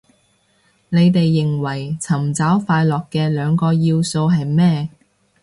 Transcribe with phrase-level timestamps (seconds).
[0.89, 4.89] 你哋認為尋找快樂嘅兩個要素係咩